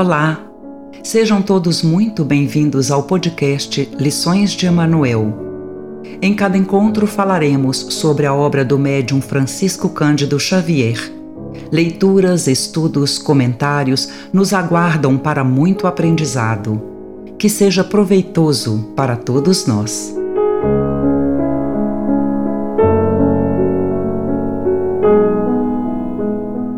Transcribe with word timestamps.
Olá! 0.00 0.40
Sejam 1.04 1.42
todos 1.42 1.82
muito 1.82 2.24
bem-vindos 2.24 2.90
ao 2.90 3.02
podcast 3.02 3.86
Lições 3.98 4.52
de 4.52 4.64
Emanuel. 4.64 6.00
Em 6.22 6.34
cada 6.34 6.56
encontro 6.56 7.06
falaremos 7.06 7.76
sobre 7.76 8.24
a 8.24 8.32
obra 8.32 8.64
do 8.64 8.78
médium 8.78 9.20
Francisco 9.20 9.90
Cândido 9.90 10.40
Xavier. 10.40 10.96
Leituras, 11.70 12.46
estudos, 12.46 13.18
comentários 13.18 14.08
nos 14.32 14.54
aguardam 14.54 15.18
para 15.18 15.44
muito 15.44 15.86
aprendizado. 15.86 16.80
Que 17.38 17.50
seja 17.50 17.84
proveitoso 17.84 18.94
para 18.96 19.16
todos 19.16 19.66
nós. 19.66 20.16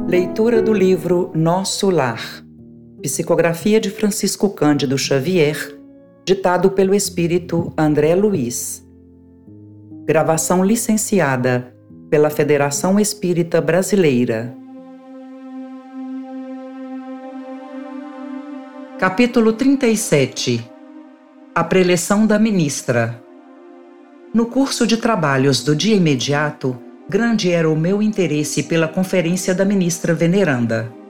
Leitura 0.09 0.61
do 0.61 0.73
livro 0.73 1.31
Nosso 1.37 1.89
Lar 1.89 2.43
Psicografia 3.03 3.81
de 3.81 3.91
Francisco 3.91 4.49
Cândido 4.51 4.97
Xavier, 4.97 5.77
ditado 6.25 6.71
pelo 6.71 6.95
espírito 6.95 7.73
André 7.77 8.15
Luiz. 8.15 8.87
Gravação 10.07 10.65
licenciada 10.65 11.75
pela 12.09 12.31
Federação 12.31 13.01
Espírita 13.01 13.61
Brasileira. 13.61 14.57
Capítulo 19.01 19.53
37 19.53 20.65
A 21.53 21.65
preleção 21.65 22.25
da 22.25 22.39
ministra. 22.39 23.21
No 24.33 24.47
curso 24.47 24.87
de 24.87 24.97
trabalhos 24.97 25.65
do 25.65 25.75
dia 25.75 25.97
imediato, 25.97 26.79
grande 27.09 27.51
era 27.51 27.69
o 27.69 27.77
meu 27.77 28.01
interesse 28.01 28.63
pela 28.63 28.87
conferência 28.87 29.53
da 29.53 29.65
ministra 29.65 30.15
veneranda. 30.15 31.02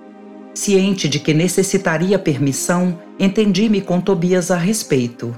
Ciente 0.54 1.08
de 1.08 1.18
que 1.18 1.32
necessitaria 1.32 2.18
permissão, 2.18 2.98
entendi-me 3.18 3.80
com 3.80 4.00
Tobias 4.00 4.50
a 4.50 4.56
respeito. 4.56 5.34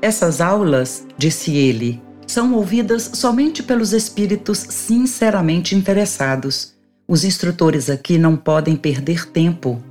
Essas 0.00 0.40
aulas, 0.40 1.04
disse 1.16 1.56
ele, 1.56 2.00
são 2.24 2.54
ouvidas 2.54 3.10
somente 3.14 3.64
pelos 3.64 3.92
espíritos 3.92 4.58
sinceramente 4.58 5.74
interessados. 5.74 6.74
Os 7.08 7.24
instrutores 7.24 7.90
aqui 7.90 8.16
não 8.16 8.36
podem 8.36 8.76
perder 8.76 9.28
tempo. 9.28 9.82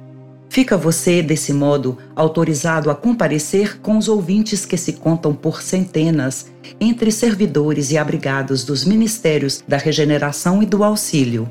Fica 0.49 0.77
você, 0.77 1.21
desse 1.21 1.51
modo, 1.51 1.97
autorizado 2.15 2.89
a 2.89 2.95
comparecer 2.95 3.81
com 3.81 3.97
os 3.97 4.07
ouvintes 4.07 4.65
que 4.65 4.77
se 4.77 4.93
contam 4.93 5.35
por 5.35 5.61
centenas, 5.61 6.45
entre 6.79 7.11
servidores 7.11 7.91
e 7.91 7.97
abrigados 7.97 8.63
dos 8.63 8.85
ministérios 8.85 9.61
da 9.67 9.75
regeneração 9.75 10.63
e 10.63 10.65
do 10.65 10.85
auxílio 10.85 11.49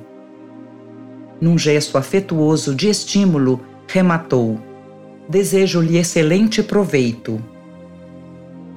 num 1.41 1.59
gesto 1.59 1.99
afetuoso 1.99 2.75
de 2.75 2.89
estímulo, 2.89 3.61
rematou: 3.87 4.61
Desejo-lhe 5.29 5.99
excelente 5.99 6.63
proveito. 6.63 7.43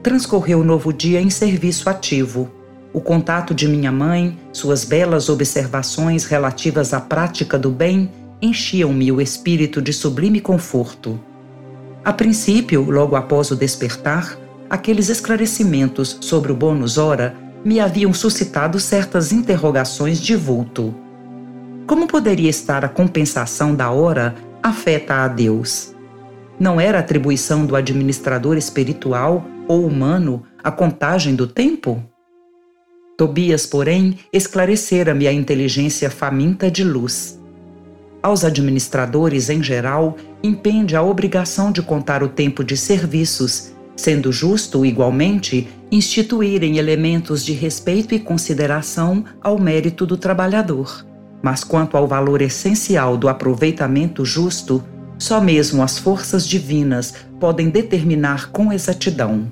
Transcorreu 0.02 0.62
o 0.62 0.64
novo 0.64 0.94
dia 0.94 1.22
em 1.22 1.30
serviço 1.30 1.90
ativo. 1.90 2.50
O 2.92 3.02
contato 3.02 3.54
de 3.54 3.68
minha 3.68 3.92
mãe, 3.92 4.38
suas 4.52 4.84
belas 4.84 5.30
observações 5.30 6.26
relativas 6.26 6.94
à 6.94 7.00
prática 7.00 7.58
do 7.60 7.70
bem, 7.70 8.10
enchiam-me 8.42 9.12
o 9.12 9.22
espírito 9.22 9.82
de 9.82 9.94
sublime 9.94 10.40
conforto. 10.40 11.20
A 12.04 12.14
princípio, 12.14 12.90
logo 12.90 13.16
após 13.16 13.52
o 13.52 13.56
despertar, 13.56 14.38
aqueles 14.70 15.10
esclarecimentos 15.10 16.18
sobre 16.22 16.52
o 16.52 16.56
bônus 16.56 16.98
hora 16.98 17.36
me 17.64 17.80
haviam 17.80 18.14
suscitado 18.14 18.80
certas 18.80 19.32
interrogações 19.32 20.20
de 20.20 20.36
vulto. 20.36 20.96
Como 21.90 22.06
poderia 22.06 22.52
estar 22.52 22.86
a 22.86 22.88
compensação 22.88 23.74
da 23.74 23.90
hora 23.90 24.36
afeta 24.62 25.24
a 25.24 25.28
Deus? 25.28 25.92
Não 26.60 26.80
era 26.80 27.00
atribuição 27.00 27.66
do 27.66 27.76
administrador 27.76 28.58
espiritual 28.58 29.44
ou 29.68 29.88
humano 29.88 30.44
a 30.64 30.70
contagem 30.70 31.34
do 31.34 31.48
tempo? 31.48 32.04
Tobias, 33.18 33.66
porém, 33.66 34.20
esclarecera-me 34.32 35.28
a 35.28 35.34
inteligência 35.34 36.12
faminta 36.12 36.70
de 36.70 36.84
luz. 36.84 37.42
Aos 38.22 38.46
administradores, 38.46 39.50
em 39.50 39.64
geral, 39.64 40.16
impende 40.44 40.96
a 40.96 41.02
obrigação 41.02 41.72
de 41.72 41.82
contar 41.82 42.22
o 42.22 42.30
tempo 42.30 42.64
de 42.64 42.78
serviços, 42.78 43.72
sendo 43.96 44.32
justo, 44.32 44.86
igualmente, 44.86 45.68
instituírem 45.92 46.78
elementos 46.78 47.44
de 47.44 47.54
respeito 47.54 48.14
e 48.14 48.20
consideração 48.20 49.26
ao 49.42 49.58
mérito 49.58 50.06
do 50.06 50.18
trabalhador. 50.18 51.09
Mas 51.42 51.64
quanto 51.64 51.96
ao 51.96 52.08
valor 52.08 52.42
essencial 52.42 53.18
do 53.18 53.30
aproveitamento 53.30 54.26
justo, 54.26 54.84
só 55.18 55.42
mesmo 55.42 55.84
as 55.84 55.98
forças 55.98 56.48
divinas 56.48 57.14
podem 57.40 57.70
determinar 57.70 58.52
com 58.52 58.72
exatidão. 58.72 59.52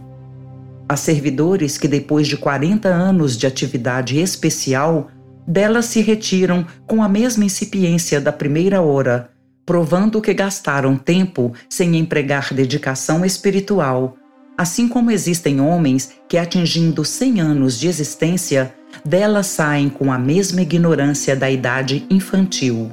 Há 0.89 0.95
servidores 0.95 1.77
que, 1.77 1.87
depois 1.87 2.27
de 2.27 2.37
40 2.37 2.87
anos 2.87 3.37
de 3.37 3.45
atividade 3.45 4.19
especial, 4.19 5.09
delas 5.45 5.85
se 5.85 6.01
retiram 6.01 6.65
com 6.85 7.03
a 7.03 7.09
mesma 7.09 7.43
incipiência 7.43 8.21
da 8.21 8.31
primeira 8.31 8.81
hora, 8.81 9.29
provando 9.65 10.21
que 10.21 10.33
gastaram 10.33 10.95
tempo 10.95 11.53
sem 11.69 11.97
empregar 11.97 12.53
dedicação 12.53 13.25
espiritual, 13.25 14.15
assim 14.57 14.87
como 14.87 15.11
existem 15.11 15.61
homens 15.61 16.11
que, 16.27 16.37
atingindo 16.37 17.05
100 17.05 17.39
anos 17.41 17.79
de 17.79 17.87
existência, 17.87 18.73
delas 19.05 19.47
saem 19.47 19.87
com 19.87 20.11
a 20.11 20.17
mesma 20.17 20.61
ignorância 20.61 21.35
da 21.35 21.49
idade 21.49 22.05
infantil. 22.09 22.91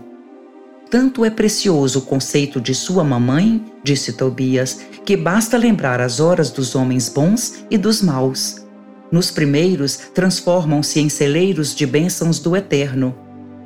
Tanto 0.91 1.25
é 1.25 1.31
precioso 1.31 2.01
o 2.01 2.03
conceito 2.03 2.61
de 2.61 2.75
sua 2.75 3.03
mamãe, 3.03 3.65
disse 3.83 4.13
Tobias, 4.13 4.81
que 5.05 5.17
basta 5.17 5.57
lembrar 5.57 6.01
as 6.01 6.21
horas 6.21 6.51
dos 6.51 6.75
homens 6.75 7.09
bons 7.09 7.65
e 7.71 7.79
dos 7.79 8.03
maus. 8.03 8.65
Nos 9.11 9.31
primeiros, 9.31 9.97
transformam-se 10.15 11.01
em 11.01 11.09
celeiros 11.09 11.75
de 11.75 11.87
bênçãos 11.87 12.39
do 12.39 12.55
eterno. 12.55 13.15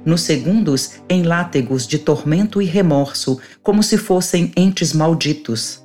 Nos 0.05 0.23
segundos, 0.23 0.93
em 1.09 1.23
látegos 1.23 1.87
de 1.87 1.99
tormento 1.99 2.63
e 2.63 2.65
remorso, 2.65 3.39
como 3.63 3.83
se 3.83 3.99
fossem 3.99 4.53
entes 4.57 4.93
malditos. 4.93 5.83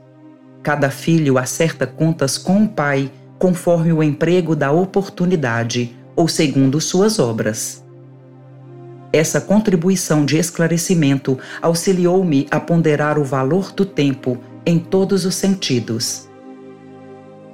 Cada 0.64 0.90
filho 0.90 1.38
acerta 1.38 1.86
contas 1.86 2.38
com 2.38 2.64
o 2.64 2.70
pai, 2.70 3.12
conforme 3.38 3.92
o 3.92 4.02
emprego 4.02 4.56
da 4.56 4.72
oportunidade 4.72 5.94
ou 6.16 6.30
segundo 6.30 6.80
suas 6.80 7.20
obras. 7.20 7.84
Essa 9.12 9.42
contribuição 9.42 10.26
de 10.26 10.38
esclarecimento 10.38 11.38
auxiliou-me 11.62 12.48
a 12.50 12.60
ponderar 12.60 13.20
o 13.20 13.26
valor 13.26 13.74
do 13.74 13.86
tempo 13.86 14.40
em 14.66 14.80
todos 14.80 15.26
os 15.26 15.36
sentidos. 15.36 16.30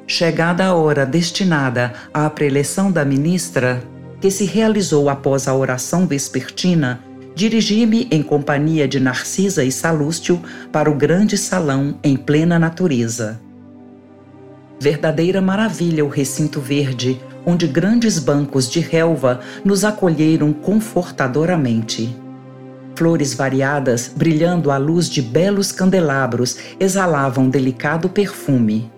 Chegada 0.05 0.65
a 0.65 0.75
hora 0.75 1.05
destinada 1.05 1.93
à 2.13 2.29
preleção 2.29 2.91
da 2.91 3.03
ministra, 3.03 3.83
que 4.21 4.29
se 4.29 4.45
realizou 4.45 5.09
após 5.09 5.47
a 5.47 5.55
oração 5.55 6.05
vespertina, 6.05 7.01
dirigi-me 7.39 8.05
em 8.11 8.21
companhia 8.21 8.85
de 8.85 8.99
Narcisa 8.99 9.63
e 9.63 9.71
Salústio 9.71 10.41
para 10.73 10.91
o 10.91 10.93
grande 10.93 11.37
salão 11.37 11.97
em 12.03 12.17
plena 12.17 12.59
natureza. 12.59 13.39
Verdadeira 14.77 15.39
maravilha 15.39 16.03
o 16.03 16.09
recinto 16.09 16.59
verde, 16.59 17.17
onde 17.45 17.65
grandes 17.65 18.19
bancos 18.19 18.69
de 18.69 18.81
relva 18.81 19.39
nos 19.63 19.85
acolheram 19.85 20.51
confortadoramente. 20.51 22.13
Flores 22.93 23.33
variadas, 23.33 24.11
brilhando 24.13 24.69
à 24.69 24.77
luz 24.77 25.09
de 25.09 25.21
belos 25.21 25.71
candelabros, 25.71 26.57
exalavam 26.77 27.49
delicado 27.49 28.09
perfume. 28.09 28.91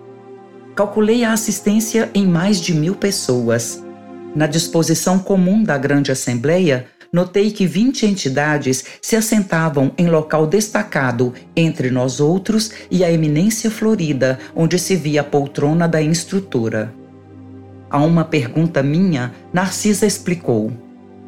Calculei 0.74 1.22
a 1.22 1.32
assistência 1.32 2.10
em 2.12 2.26
mais 2.26 2.60
de 2.60 2.74
mil 2.74 2.96
pessoas. 2.96 3.80
Na 4.34 4.48
disposição 4.48 5.20
comum 5.20 5.62
da 5.62 5.78
grande 5.78 6.10
assembleia, 6.10 6.88
notei 7.12 7.50
que 7.50 7.66
20 7.66 8.06
entidades 8.06 8.84
se 9.02 9.14
assentavam 9.14 9.92
em 9.98 10.06
local 10.06 10.46
destacado 10.46 11.34
entre 11.54 11.90
nós 11.90 12.20
outros 12.20 12.70
e 12.90 13.04
a 13.04 13.12
eminência 13.12 13.70
florida, 13.70 14.38
onde 14.56 14.78
se 14.78 14.96
via 14.96 15.20
a 15.20 15.24
poltrona 15.24 15.86
da 15.86 16.02
instrutora. 16.02 16.90
A 17.90 17.98
uma 17.98 18.24
pergunta 18.24 18.82
minha, 18.82 19.34
Narcisa 19.52 20.06
explicou: 20.06 20.72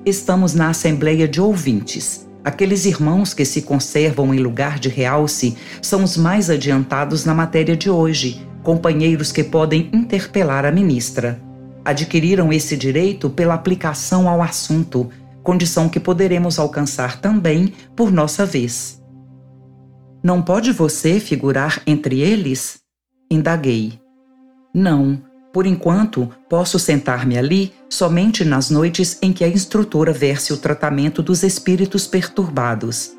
Estamos 0.06 0.54
na 0.54 0.70
Assembleia 0.70 1.28
de 1.28 1.38
Ouvintes. 1.38 2.26
Aqueles 2.42 2.86
irmãos 2.86 3.34
que 3.34 3.44
se 3.44 3.60
conservam 3.60 4.32
em 4.34 4.38
lugar 4.38 4.78
de 4.78 4.88
realce 4.88 5.54
são 5.82 6.02
os 6.02 6.16
mais 6.16 6.48
adiantados 6.48 7.26
na 7.26 7.34
matéria 7.34 7.76
de 7.76 7.90
hoje, 7.90 8.46
companheiros 8.62 9.30
que 9.30 9.44
podem 9.44 9.90
interpelar 9.92 10.64
a 10.64 10.72
ministra. 10.72 11.38
Adquiriram 11.84 12.50
esse 12.50 12.74
direito 12.74 13.28
pela 13.28 13.52
aplicação 13.52 14.26
ao 14.26 14.40
assunto, 14.40 15.10
condição 15.44 15.88
que 15.88 16.00
poderemos 16.00 16.58
alcançar 16.58 17.20
também 17.20 17.72
por 17.94 18.10
nossa 18.10 18.44
vez. 18.44 19.00
Não 20.22 20.40
pode 20.40 20.72
você 20.72 21.20
figurar 21.20 21.82
entre 21.86 22.20
eles? 22.20 22.80
Indaguei. 23.30 24.00
Não, 24.74 25.22
por 25.52 25.66
enquanto, 25.66 26.28
posso 26.48 26.78
sentar-me 26.78 27.36
ali 27.36 27.72
somente 27.90 28.42
nas 28.44 28.70
noites 28.70 29.18
em 29.22 29.32
que 29.32 29.44
a 29.44 29.48
instrutora 29.48 30.12
verse 30.12 30.52
o 30.52 30.56
tratamento 30.56 31.22
dos 31.22 31.42
espíritos 31.42 32.06
perturbados. 32.06 33.12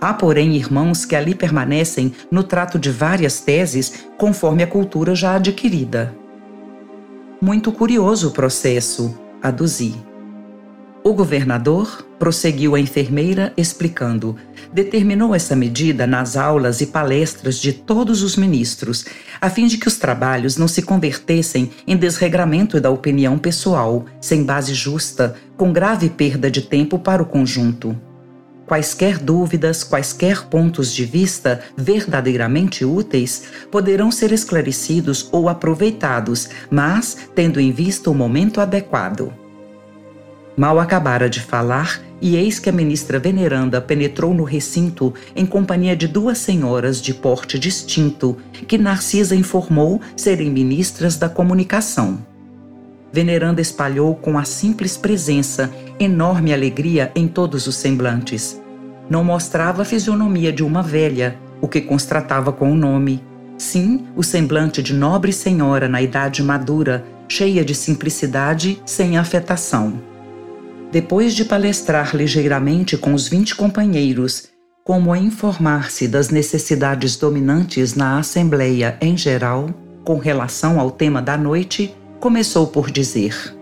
Há, 0.00 0.14
porém, 0.14 0.56
irmãos 0.56 1.04
que 1.04 1.14
ali 1.14 1.34
permanecem 1.34 2.12
no 2.30 2.42
trato 2.42 2.78
de 2.78 2.90
várias 2.90 3.40
teses, 3.40 4.06
conforme 4.18 4.62
a 4.62 4.66
cultura 4.66 5.14
já 5.14 5.36
adquirida. 5.36 6.14
Muito 7.40 7.70
curioso 7.70 8.28
o 8.28 8.32
processo, 8.32 9.16
aduzi. 9.42 9.94
O 11.06 11.14
governador, 11.14 12.04
prosseguiu 12.18 12.74
a 12.74 12.80
enfermeira 12.80 13.52
explicando, 13.56 14.34
determinou 14.72 15.36
essa 15.36 15.54
medida 15.54 16.04
nas 16.04 16.36
aulas 16.36 16.80
e 16.80 16.86
palestras 16.86 17.60
de 17.60 17.72
todos 17.72 18.24
os 18.24 18.36
ministros, 18.36 19.04
a 19.40 19.48
fim 19.48 19.68
de 19.68 19.78
que 19.78 19.86
os 19.86 19.98
trabalhos 19.98 20.56
não 20.56 20.66
se 20.66 20.82
convertessem 20.82 21.70
em 21.86 21.96
desregramento 21.96 22.80
da 22.80 22.90
opinião 22.90 23.38
pessoal, 23.38 24.04
sem 24.20 24.42
base 24.42 24.74
justa, 24.74 25.36
com 25.56 25.72
grave 25.72 26.10
perda 26.10 26.50
de 26.50 26.62
tempo 26.62 26.98
para 26.98 27.22
o 27.22 27.26
conjunto. 27.26 27.96
Quaisquer 28.66 29.16
dúvidas, 29.16 29.84
quaisquer 29.84 30.46
pontos 30.46 30.92
de 30.92 31.04
vista 31.04 31.60
verdadeiramente 31.76 32.84
úteis 32.84 33.44
poderão 33.70 34.10
ser 34.10 34.32
esclarecidos 34.32 35.28
ou 35.30 35.48
aproveitados, 35.48 36.48
mas 36.68 37.16
tendo 37.32 37.60
em 37.60 37.70
vista 37.70 38.10
o 38.10 38.14
momento 38.14 38.60
adequado. 38.60 39.45
Mal 40.56 40.80
acabara 40.80 41.28
de 41.28 41.40
falar, 41.40 42.00
e 42.20 42.34
eis 42.34 42.58
que 42.58 42.70
a 42.70 42.72
ministra 42.72 43.18
veneranda 43.18 43.78
penetrou 43.78 44.32
no 44.32 44.42
recinto 44.42 45.12
em 45.34 45.44
companhia 45.44 45.94
de 45.94 46.08
duas 46.08 46.38
senhoras 46.38 47.02
de 47.02 47.12
porte 47.12 47.58
distinto, 47.58 48.38
que 48.66 48.78
Narcisa 48.78 49.36
informou 49.36 50.00
serem 50.16 50.50
ministras 50.50 51.16
da 51.16 51.28
comunicação. 51.28 52.18
Veneranda 53.12 53.60
espalhou 53.60 54.14
com 54.14 54.38
a 54.38 54.44
simples 54.44 54.96
presença 54.96 55.70
enorme 56.00 56.54
alegria 56.54 57.12
em 57.14 57.28
todos 57.28 57.66
os 57.66 57.76
semblantes. 57.76 58.60
Não 59.10 59.22
mostrava 59.22 59.82
a 59.82 59.84
fisionomia 59.84 60.52
de 60.52 60.64
uma 60.64 60.82
velha, 60.82 61.36
o 61.60 61.68
que 61.68 61.82
constratava 61.82 62.50
com 62.50 62.72
o 62.72 62.74
nome. 62.74 63.22
Sim, 63.58 64.06
o 64.16 64.22
semblante 64.22 64.82
de 64.82 64.94
nobre 64.94 65.32
senhora 65.32 65.88
na 65.88 66.00
idade 66.02 66.42
madura, 66.42 67.04
cheia 67.28 67.64
de 67.64 67.74
simplicidade, 67.74 68.82
sem 68.84 69.16
afetação. 69.16 70.15
Depois 70.90 71.34
de 71.34 71.44
palestrar 71.44 72.14
ligeiramente 72.14 72.96
com 72.96 73.12
os 73.12 73.28
vinte 73.28 73.54
companheiros, 73.54 74.44
como 74.84 75.12
a 75.12 75.18
informar-se 75.18 76.06
das 76.06 76.30
necessidades 76.30 77.16
dominantes 77.16 77.94
na 77.94 78.18
Assembleia 78.18 78.96
em 79.00 79.16
geral, 79.16 79.68
com 80.04 80.16
relação 80.16 80.78
ao 80.78 80.92
tema 80.92 81.20
da 81.20 81.36
noite, 81.36 81.92
começou 82.20 82.68
por 82.68 82.88
dizer: 82.88 83.56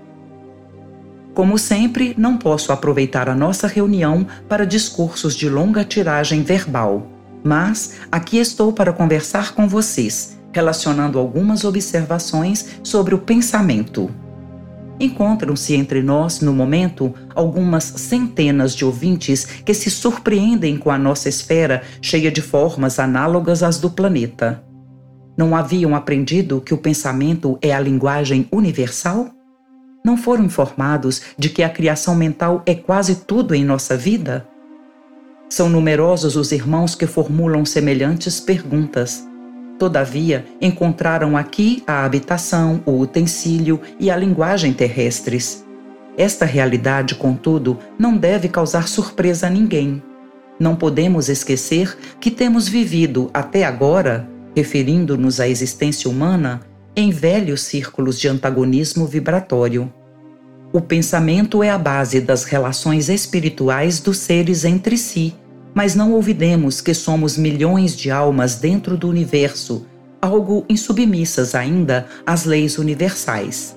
Como 1.32 1.56
sempre, 1.56 2.14
não 2.18 2.36
posso 2.36 2.72
aproveitar 2.72 3.28
a 3.30 3.34
nossa 3.34 3.66
reunião 3.66 4.26
para 4.46 4.66
discursos 4.66 5.34
de 5.34 5.48
longa 5.48 5.82
tiragem 5.82 6.42
verbal, 6.42 7.06
mas 7.42 8.00
aqui 8.12 8.36
estou 8.36 8.70
para 8.70 8.92
conversar 8.92 9.54
com 9.54 9.66
vocês, 9.66 10.38
relacionando 10.52 11.18
algumas 11.18 11.64
observações 11.64 12.66
sobre 12.82 13.14
o 13.14 13.18
pensamento. 13.18 14.10
Encontram-se 15.04 15.74
entre 15.74 16.02
nós, 16.02 16.40
no 16.40 16.54
momento, 16.54 17.12
algumas 17.34 17.84
centenas 17.84 18.74
de 18.74 18.86
ouvintes 18.86 19.44
que 19.44 19.74
se 19.74 19.90
surpreendem 19.90 20.78
com 20.78 20.90
a 20.90 20.96
nossa 20.96 21.28
esfera 21.28 21.82
cheia 22.00 22.32
de 22.32 22.40
formas 22.40 22.98
análogas 22.98 23.62
às 23.62 23.78
do 23.78 23.90
planeta. 23.90 24.64
Não 25.36 25.54
haviam 25.54 25.94
aprendido 25.94 26.58
que 26.58 26.72
o 26.72 26.78
pensamento 26.78 27.58
é 27.60 27.70
a 27.74 27.80
linguagem 27.80 28.48
universal? 28.50 29.28
Não 30.02 30.16
foram 30.16 30.44
informados 30.44 31.20
de 31.36 31.50
que 31.50 31.62
a 31.62 31.68
criação 31.68 32.14
mental 32.14 32.62
é 32.64 32.74
quase 32.74 33.26
tudo 33.26 33.54
em 33.54 33.62
nossa 33.62 33.98
vida? 33.98 34.48
São 35.50 35.68
numerosos 35.68 36.34
os 36.34 36.50
irmãos 36.50 36.94
que 36.94 37.06
formulam 37.06 37.66
semelhantes 37.66 38.40
perguntas 38.40 39.22
Todavia, 39.78 40.44
encontraram 40.60 41.36
aqui 41.36 41.82
a 41.86 42.04
habitação, 42.04 42.80
o 42.86 42.98
utensílio 42.98 43.80
e 43.98 44.10
a 44.10 44.16
linguagem 44.16 44.72
terrestres. 44.72 45.64
Esta 46.16 46.44
realidade, 46.44 47.16
contudo, 47.16 47.78
não 47.98 48.16
deve 48.16 48.48
causar 48.48 48.86
surpresa 48.86 49.48
a 49.48 49.50
ninguém. 49.50 50.00
Não 50.60 50.76
podemos 50.76 51.28
esquecer 51.28 51.98
que 52.20 52.30
temos 52.30 52.68
vivido 52.68 53.28
até 53.34 53.64
agora, 53.64 54.28
referindo-nos 54.54 55.40
à 55.40 55.48
existência 55.48 56.08
humana, 56.08 56.60
em 56.94 57.10
velhos 57.10 57.62
círculos 57.62 58.20
de 58.20 58.28
antagonismo 58.28 59.06
vibratório. 59.06 59.92
O 60.72 60.80
pensamento 60.80 61.64
é 61.64 61.70
a 61.70 61.78
base 61.78 62.20
das 62.20 62.44
relações 62.44 63.08
espirituais 63.08 63.98
dos 63.98 64.18
seres 64.18 64.64
entre 64.64 64.96
si 64.96 65.34
mas 65.74 65.94
não 65.94 66.12
ouvidemos 66.12 66.80
que 66.80 66.94
somos 66.94 67.36
milhões 67.36 67.96
de 67.96 68.10
almas 68.10 68.54
dentro 68.56 68.96
do 68.96 69.08
universo, 69.08 69.84
algo 70.22 70.64
insubmissas 70.68 71.54
ainda 71.54 72.06
às 72.24 72.44
leis 72.44 72.78
universais. 72.78 73.76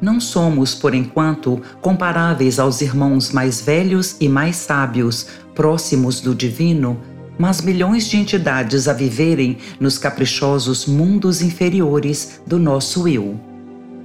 Não 0.00 0.20
somos, 0.20 0.74
por 0.74 0.94
enquanto, 0.94 1.60
comparáveis 1.80 2.58
aos 2.58 2.80
irmãos 2.80 3.30
mais 3.30 3.60
velhos 3.60 4.16
e 4.20 4.28
mais 4.28 4.56
sábios, 4.56 5.26
próximos 5.54 6.20
do 6.20 6.34
divino, 6.34 7.00
mas 7.38 7.60
milhões 7.60 8.06
de 8.08 8.16
entidades 8.16 8.86
a 8.86 8.92
viverem 8.92 9.58
nos 9.80 9.98
caprichosos 9.98 10.86
mundos 10.86 11.42
inferiores 11.42 12.40
do 12.46 12.58
nosso 12.58 13.08
eu. 13.08 13.38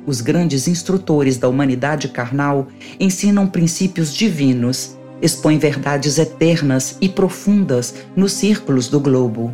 Os 0.06 0.22
grandes 0.22 0.68
instrutores 0.68 1.38
da 1.38 1.48
humanidade 1.48 2.08
carnal 2.08 2.68
ensinam 3.00 3.46
princípios 3.46 4.14
divinos 4.14 4.98
expõe 5.22 5.58
verdades 5.58 6.18
eternas 6.18 6.98
e 7.02 7.10
profundas 7.10 7.94
nos 8.16 8.34
círculos 8.34 8.88
do 8.88 9.00
globo. 9.00 9.54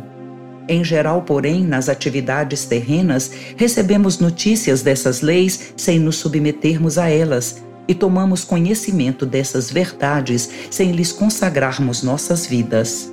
Em 0.68 0.82
geral, 0.82 1.22
porém, 1.22 1.64
nas 1.64 1.88
atividades 1.88 2.64
terrenas, 2.64 3.30
recebemos 3.56 4.18
notícias 4.18 4.82
dessas 4.82 5.20
leis 5.20 5.72
sem 5.76 5.98
nos 5.98 6.16
submetermos 6.16 6.98
a 6.98 7.08
elas 7.08 7.62
e 7.88 7.94
tomamos 7.94 8.42
conhecimento 8.42 9.24
dessas 9.24 9.70
verdades 9.70 10.50
sem 10.70 10.90
lhes 10.90 11.12
consagrarmos 11.12 12.02
nossas 12.02 12.46
vidas. 12.46 13.12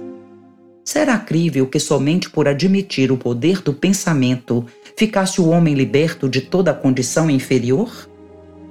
Será 0.84 1.18
crível 1.18 1.68
que 1.68 1.80
somente 1.80 2.30
por 2.30 2.48
admitir 2.48 3.12
o 3.12 3.18
poder 3.18 3.62
do 3.62 3.74
pensamento 3.74 4.66
ficasse 4.98 5.40
o 5.40 5.48
homem 5.48 5.76
liberto 5.76 6.28
de 6.28 6.42
toda 6.42 6.72
a 6.72 6.74
condição 6.74 7.30
inferior? 7.30 8.10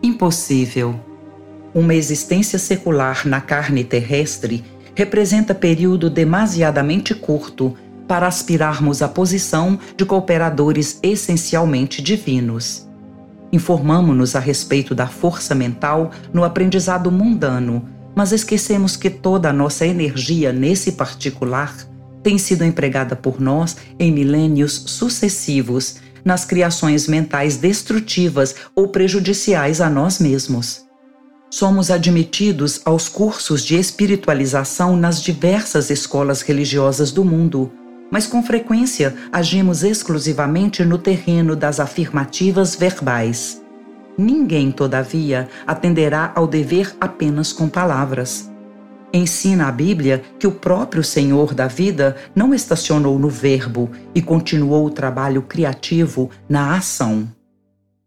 Impossível. 0.02 1.11
Uma 1.74 1.94
existência 1.94 2.58
secular 2.58 3.26
na 3.26 3.40
carne 3.40 3.82
terrestre 3.82 4.62
representa 4.94 5.54
período 5.54 6.10
demasiadamente 6.10 7.14
curto 7.14 7.74
para 8.06 8.26
aspirarmos 8.26 9.00
à 9.00 9.08
posição 9.08 9.78
de 9.96 10.04
cooperadores 10.04 10.98
essencialmente 11.02 12.02
divinos. 12.02 12.86
Informamos-nos 13.50 14.36
a 14.36 14.38
respeito 14.38 14.94
da 14.94 15.06
força 15.06 15.54
mental 15.54 16.10
no 16.30 16.44
aprendizado 16.44 17.10
mundano, 17.10 17.88
mas 18.14 18.32
esquecemos 18.32 18.94
que 18.94 19.08
toda 19.08 19.48
a 19.48 19.52
nossa 19.52 19.86
energia 19.86 20.52
nesse 20.52 20.92
particular 20.92 21.74
tem 22.22 22.36
sido 22.36 22.64
empregada 22.64 23.16
por 23.16 23.40
nós 23.40 23.78
em 23.98 24.12
milênios 24.12 24.84
sucessivos 24.88 25.96
nas 26.22 26.44
criações 26.44 27.08
mentais 27.08 27.56
destrutivas 27.56 28.54
ou 28.76 28.88
prejudiciais 28.88 29.80
a 29.80 29.88
nós 29.88 30.18
mesmos 30.18 30.91
somos 31.52 31.90
admitidos 31.90 32.80
aos 32.82 33.10
cursos 33.10 33.62
de 33.62 33.76
espiritualização 33.76 34.96
nas 34.96 35.20
diversas 35.20 35.90
escolas 35.90 36.40
religiosas 36.40 37.12
do 37.12 37.22
mundo, 37.22 37.70
mas 38.10 38.26
com 38.26 38.42
frequência 38.42 39.14
agimos 39.30 39.84
exclusivamente 39.84 40.82
no 40.82 40.96
terreno 40.96 41.54
das 41.54 41.78
afirmativas 41.78 42.74
verbais. 42.74 43.62
Ninguém, 44.16 44.72
todavia, 44.72 45.46
atenderá 45.66 46.32
ao 46.34 46.46
dever 46.46 46.96
apenas 46.98 47.52
com 47.52 47.68
palavras. 47.68 48.50
Ensina 49.12 49.68
a 49.68 49.72
Bíblia 49.72 50.22
que 50.38 50.46
o 50.46 50.52
próprio 50.52 51.04
Senhor 51.04 51.52
da 51.52 51.68
vida 51.68 52.16
não 52.34 52.54
estacionou 52.54 53.18
no 53.18 53.28
verbo 53.28 53.90
e 54.14 54.22
continuou 54.22 54.86
o 54.86 54.90
trabalho 54.90 55.42
criativo 55.42 56.30
na 56.48 56.76
ação. 56.76 57.28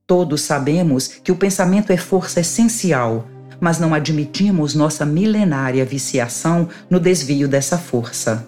Todos 0.08 0.42
sabemos 0.42 1.08
que 1.08 1.32
o 1.32 1.36
pensamento 1.36 1.92
é 1.92 1.98
força 1.98 2.40
essencial 2.40 3.28
mas 3.60 3.80
não 3.80 3.94
admitimos 3.94 4.76
nossa 4.76 5.06
milenária 5.06 5.86
viciação 5.86 6.68
no 6.90 7.00
desvio 7.00 7.48
dessa 7.48 7.78
força. 7.78 8.48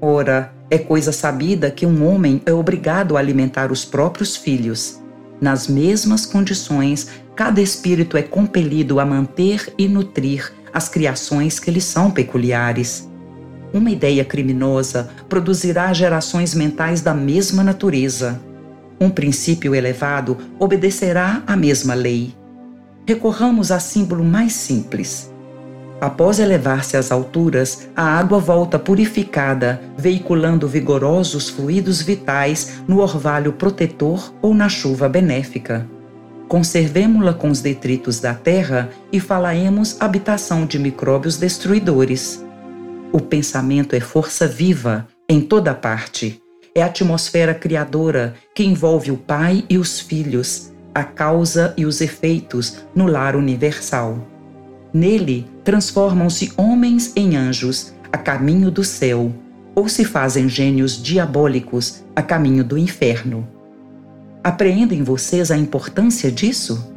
Ora, 0.00 0.52
é 0.68 0.78
coisa 0.78 1.12
sabida 1.12 1.70
que 1.70 1.86
um 1.86 2.04
homem 2.06 2.42
é 2.44 2.52
obrigado 2.52 3.16
a 3.16 3.20
alimentar 3.20 3.70
os 3.70 3.84
próprios 3.84 4.36
filhos. 4.36 5.00
Nas 5.40 5.68
mesmas 5.68 6.26
condições, 6.26 7.08
cada 7.36 7.60
espírito 7.60 8.16
é 8.16 8.22
compelido 8.22 8.98
a 8.98 9.04
manter 9.04 9.72
e 9.78 9.86
nutrir 9.88 10.52
as 10.72 10.88
criações 10.88 11.58
que 11.58 11.70
lhe 11.70 11.80
são 11.80 12.10
peculiares. 12.10 13.08
Uma 13.72 13.90
ideia 13.90 14.24
criminosa 14.24 15.10
produzirá 15.28 15.92
gerações 15.92 16.54
mentais 16.54 17.00
da 17.00 17.14
mesma 17.14 17.62
natureza. 17.62 18.40
Um 19.00 19.08
princípio 19.08 19.74
elevado 19.74 20.36
obedecerá 20.58 21.42
à 21.46 21.56
mesma 21.56 21.94
lei 21.94 22.34
recorramos 23.06 23.70
a 23.70 23.80
símbolo 23.80 24.24
mais 24.24 24.52
simples. 24.52 25.32
Após 26.02 26.40
elevar-se 26.40 26.96
às 26.96 27.12
alturas, 27.12 27.88
a 27.94 28.02
água 28.02 28.40
volta 28.40 28.76
purificada, 28.76 29.80
veiculando 29.96 30.66
vigorosos 30.66 31.48
fluidos 31.48 32.02
vitais 32.02 32.82
no 32.88 32.98
orvalho 32.98 33.52
protetor 33.52 34.34
ou 34.42 34.52
na 34.52 34.68
chuva 34.68 35.08
benéfica. 35.08 35.88
Conservemo-la 36.48 37.32
com 37.32 37.48
os 37.48 37.60
detritos 37.60 38.18
da 38.18 38.34
terra 38.34 38.90
e 39.12 39.20
falaemos 39.20 39.96
habitação 40.00 40.66
de 40.66 40.76
micróbios 40.76 41.36
destruidores. 41.36 42.44
O 43.12 43.20
pensamento 43.20 43.94
é 43.94 44.00
força 44.00 44.46
viva 44.46 45.06
em 45.28 45.40
toda 45.40 45.72
parte. 45.72 46.42
É 46.74 46.82
a 46.82 46.86
atmosfera 46.86 47.54
criadora 47.54 48.34
que 48.54 48.64
envolve 48.64 49.12
o 49.12 49.16
Pai 49.16 49.64
e 49.70 49.78
os 49.78 50.00
filhos, 50.00 50.71
a 50.94 51.04
causa 51.04 51.72
e 51.76 51.86
os 51.86 52.00
efeitos 52.00 52.78
no 52.94 53.06
lar 53.06 53.36
universal. 53.36 54.18
Nele 54.92 55.46
transformam-se 55.64 56.52
homens 56.56 57.12
em 57.16 57.36
anjos 57.36 57.94
a 58.12 58.18
caminho 58.18 58.70
do 58.70 58.84
céu, 58.84 59.32
ou 59.74 59.88
se 59.88 60.04
fazem 60.04 60.48
gênios 60.48 61.02
diabólicos 61.02 62.02
a 62.14 62.20
caminho 62.20 62.62
do 62.62 62.76
inferno. 62.76 63.48
Apreendem 64.44 65.02
vocês 65.02 65.50
a 65.50 65.56
importância 65.56 66.30
disso? 66.30 66.92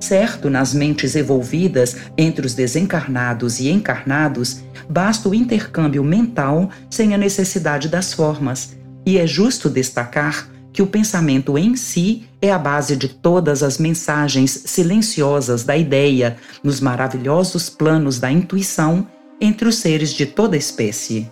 Certo, 0.00 0.50
nas 0.50 0.74
mentes 0.74 1.14
evolvidas 1.14 1.96
entre 2.18 2.44
os 2.44 2.54
desencarnados 2.54 3.60
e 3.60 3.70
encarnados, 3.70 4.62
basta 4.88 5.28
o 5.28 5.34
intercâmbio 5.34 6.02
mental 6.02 6.68
sem 6.90 7.14
a 7.14 7.18
necessidade 7.18 7.88
das 7.88 8.12
formas, 8.12 8.76
e 9.06 9.18
é 9.18 9.26
justo 9.26 9.70
destacar 9.70 10.48
que 10.74 10.82
o 10.82 10.86
pensamento 10.88 11.56
em 11.56 11.76
si 11.76 12.24
é 12.42 12.50
a 12.50 12.58
base 12.58 12.96
de 12.96 13.08
todas 13.08 13.62
as 13.62 13.78
mensagens 13.78 14.50
silenciosas 14.66 15.62
da 15.62 15.76
ideia 15.76 16.36
nos 16.64 16.80
maravilhosos 16.80 17.70
planos 17.70 18.18
da 18.18 18.30
intuição 18.30 19.06
entre 19.40 19.68
os 19.68 19.76
seres 19.76 20.12
de 20.12 20.26
toda 20.26 20.56
espécie. 20.56 21.30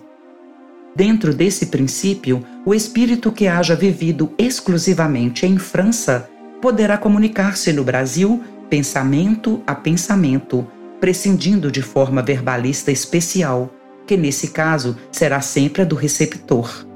Dentro 0.95 1.33
desse 1.33 1.65
princípio, 1.65 2.41
o 2.65 2.73
espírito 2.73 3.33
que 3.33 3.45
haja 3.45 3.75
vivido 3.75 4.31
exclusivamente 4.37 5.45
em 5.45 5.57
França 5.57 6.29
poderá 6.61 6.97
comunicar-se 6.97 7.73
no 7.73 7.83
Brasil 7.83 8.41
pensamento 8.69 9.61
a 9.67 9.75
pensamento, 9.75 10.65
prescindindo 11.01 11.69
de 11.69 11.81
forma 11.81 12.21
verbalista 12.21 12.93
especial, 12.93 13.69
que 14.07 14.15
nesse 14.15 14.51
caso 14.51 14.95
será 15.11 15.41
sempre 15.41 15.81
a 15.81 15.85
do 15.85 15.95
receptor 15.95 16.92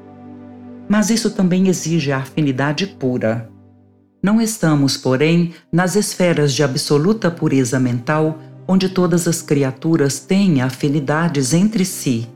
mas 0.87 1.09
isso 1.09 1.31
também 1.31 1.67
exige 1.67 2.11
a 2.11 2.17
afinidade 2.17 2.87
pura. 2.87 3.49
Não 4.21 4.41
estamos, 4.41 4.97
porém, 4.97 5.53
nas 5.71 5.95
esferas 5.95 6.53
de 6.53 6.63
absoluta 6.63 7.29
pureza 7.29 7.79
mental, 7.79 8.39
onde 8.67 8.89
todas 8.89 9.27
as 9.27 9.41
criaturas 9.41 10.19
têm 10.19 10.61
afinidades 10.61 11.53
entre 11.53 11.85
si. 11.85 12.27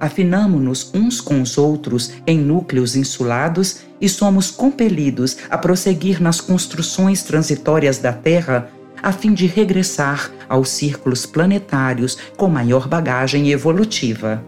Afinamo-nos 0.00 0.92
uns 0.94 1.20
com 1.20 1.40
os 1.42 1.58
outros 1.58 2.12
em 2.26 2.38
núcleos 2.38 2.94
insulados 2.94 3.80
e 4.00 4.08
somos 4.08 4.50
compelidos 4.50 5.38
a 5.50 5.58
prosseguir 5.58 6.22
nas 6.22 6.40
construções 6.40 7.22
transitórias 7.22 7.98
da 7.98 8.12
Terra 8.12 8.70
a 9.02 9.12
fim 9.12 9.32
de 9.32 9.46
regressar 9.46 10.30
aos 10.48 10.68
círculos 10.70 11.26
planetários 11.26 12.16
com 12.36 12.48
maior 12.48 12.88
bagagem 12.88 13.50
evolutiva. 13.50 14.44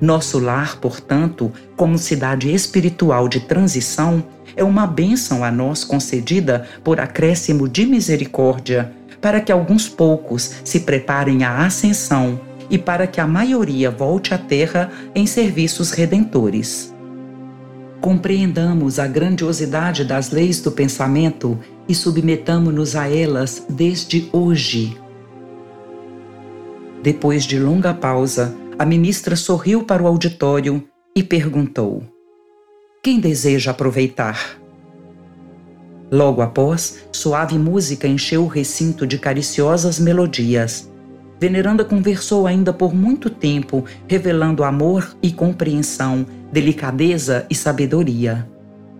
Nosso 0.00 0.38
lar, 0.38 0.76
portanto, 0.76 1.50
como 1.76 1.96
cidade 1.96 2.52
espiritual 2.52 3.28
de 3.28 3.40
transição, 3.40 4.22
é 4.54 4.62
uma 4.62 4.86
bênção 4.86 5.42
a 5.42 5.50
nós 5.50 5.84
concedida 5.84 6.66
por 6.84 7.00
acréscimo 7.00 7.68
de 7.68 7.86
misericórdia, 7.86 8.92
para 9.20 9.40
que 9.40 9.50
alguns 9.50 9.88
poucos 9.88 10.56
se 10.64 10.80
preparem 10.80 11.44
à 11.44 11.64
ascensão 11.64 12.40
e 12.68 12.76
para 12.76 13.06
que 13.06 13.20
a 13.20 13.26
maioria 13.26 13.90
volte 13.90 14.34
à 14.34 14.38
terra 14.38 14.90
em 15.14 15.26
serviços 15.26 15.90
redentores. 15.90 16.92
Compreendamos 18.00 18.98
a 18.98 19.06
grandiosidade 19.06 20.04
das 20.04 20.30
leis 20.30 20.60
do 20.60 20.70
pensamento 20.70 21.58
e 21.88 21.94
submetamo-nos 21.94 22.94
a 22.94 23.08
elas 23.08 23.64
desde 23.68 24.28
hoje. 24.32 24.96
Depois 27.02 27.44
de 27.44 27.58
longa 27.58 27.94
pausa, 27.94 28.54
a 28.78 28.84
ministra 28.84 29.36
sorriu 29.36 29.84
para 29.84 30.02
o 30.02 30.06
auditório 30.06 30.86
e 31.14 31.22
perguntou: 31.22 32.02
Quem 33.02 33.18
deseja 33.18 33.70
aproveitar? 33.70 34.58
Logo 36.10 36.42
após, 36.42 37.04
suave 37.10 37.58
música 37.58 38.06
encheu 38.06 38.44
o 38.44 38.48
recinto 38.48 39.06
de 39.06 39.18
cariciosas 39.18 39.98
melodias. 39.98 40.90
Veneranda 41.40 41.84
conversou 41.84 42.46
ainda 42.46 42.72
por 42.72 42.94
muito 42.94 43.28
tempo, 43.28 43.84
revelando 44.06 44.62
amor 44.62 45.16
e 45.22 45.32
compreensão, 45.32 46.26
delicadeza 46.52 47.46
e 47.50 47.54
sabedoria. 47.54 48.48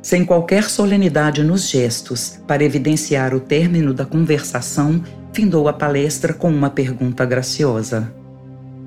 Sem 0.02 0.24
qualquer 0.24 0.64
solenidade 0.64 1.42
nos 1.42 1.68
gestos, 1.68 2.40
para 2.46 2.64
evidenciar 2.64 3.34
o 3.34 3.40
término 3.40 3.94
da 3.94 4.04
conversação, 4.04 5.02
findou 5.32 5.68
a 5.68 5.72
palestra 5.72 6.32
com 6.32 6.48
uma 6.48 6.70
pergunta 6.70 7.24
graciosa. 7.24 8.12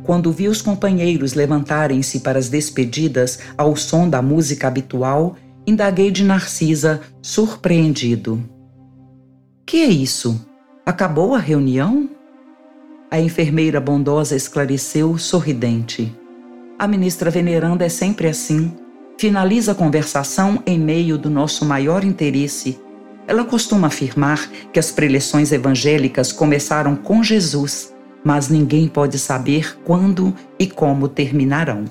Quando 0.09 0.31
vi 0.31 0.47
os 0.47 0.59
companheiros 0.59 1.35
levantarem-se 1.35 2.21
para 2.21 2.39
as 2.39 2.49
despedidas 2.49 3.37
ao 3.55 3.75
som 3.75 4.09
da 4.09 4.23
música 4.23 4.67
habitual, 4.67 5.35
indaguei 5.67 6.09
de 6.09 6.23
Narcisa, 6.23 6.99
surpreendido. 7.21 8.43
Que 9.67 9.83
é 9.83 9.85
isso? 9.85 10.43
Acabou 10.83 11.35
a 11.35 11.37
reunião? 11.37 12.09
A 13.11 13.19
enfermeira 13.19 13.79
bondosa 13.79 14.35
esclareceu, 14.35 15.15
sorridente. 15.19 16.11
A 16.79 16.87
ministra 16.87 17.29
veneranda 17.29 17.85
é 17.85 17.89
sempre 17.89 18.27
assim. 18.27 18.73
Finaliza 19.15 19.73
a 19.73 19.75
conversação 19.75 20.63
em 20.65 20.79
meio 20.79 21.19
do 21.19 21.29
nosso 21.29 21.63
maior 21.63 22.03
interesse. 22.03 22.79
Ela 23.27 23.45
costuma 23.45 23.85
afirmar 23.85 24.49
que 24.73 24.79
as 24.79 24.89
preleções 24.89 25.51
evangélicas 25.51 26.31
começaram 26.31 26.95
com 26.95 27.21
Jesus 27.21 27.93
mas 28.23 28.49
ninguém 28.49 28.87
pode 28.87 29.17
saber 29.17 29.77
quando 29.83 30.33
e 30.57 30.67
como 30.67 31.07
terminarão. 31.07 31.85